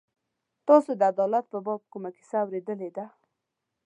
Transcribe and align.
تاسو 0.67 0.91
د 0.99 1.01
عدالت 1.11 1.45
په 1.49 1.59
باب 1.65 1.81
کومه 1.91 2.09
کیسه 2.15 2.37
اورېدلې 2.43 2.89
ده. 2.97 3.05